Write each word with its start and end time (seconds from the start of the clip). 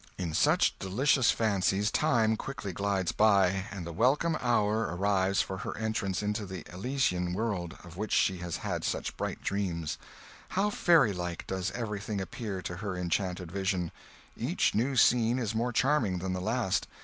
"In 0.17 0.33
such 0.33 0.79
delicious 0.79 1.29
fancies 1.29 1.91
time 1.91 2.35
quickly 2.35 2.73
glides 2.73 3.11
by, 3.11 3.65
and 3.69 3.85
the 3.85 3.93
welcome 3.93 4.35
hour 4.41 4.81
arrives 4.89 5.43
for 5.43 5.57
her 5.59 5.77
entrance 5.77 6.23
into 6.23 6.47
the 6.47 6.65
Elysian 6.73 7.33
world, 7.35 7.77
of 7.83 7.97
which 7.97 8.11
she 8.11 8.39
has 8.39 8.57
had 8.57 8.83
such 8.83 9.15
bright 9.15 9.43
dreams. 9.43 9.99
How 10.57 10.71
fairy 10.71 11.13
like 11.13 11.45
does 11.45 11.69
everything 11.75 12.19
appear 12.19 12.63
to 12.63 12.77
her 12.77 12.97
enchanted 12.97 13.51
vision! 13.51 13.91
Each 14.35 14.73
new 14.73 14.95
scene 14.95 15.37
is 15.37 15.53
more 15.53 15.71
charming 15.71 16.17
than 16.17 16.33
the 16.33 16.41
last. 16.41 16.87